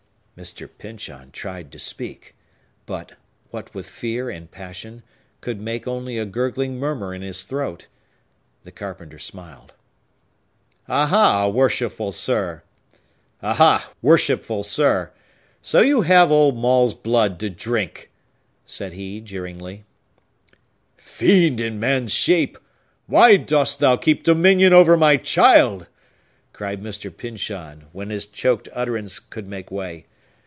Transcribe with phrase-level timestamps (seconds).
[0.37, 0.67] Mr.
[0.79, 2.33] Pyncheon tried to speak,
[2.87, 7.85] but—what with fear and passion—could make only a gurgling murmur in his throat.
[8.63, 9.75] The carpenter smiled.
[10.87, 13.81] "Aha, worshipful sir!—so
[15.81, 18.09] you have old Maule's blood to drink!"
[18.65, 19.83] said he jeeringly.
[20.97, 22.57] "Fiend in man's shape!
[23.05, 25.85] why dost thou keep dominion over my child?"
[26.51, 27.15] cried Mr.
[27.15, 30.07] Pyncheon, when his choked utterance could make way.